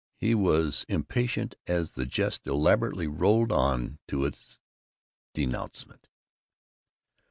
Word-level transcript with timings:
He 0.17 0.33
was 0.33 0.83
impatient 0.89 1.53
as 1.67 1.91
the 1.91 2.07
jest 2.07 2.47
elaborately 2.47 3.05
rolled 3.05 3.51
on 3.51 3.99
to 4.07 4.25
its 4.25 4.59
dénouement. 5.35 6.05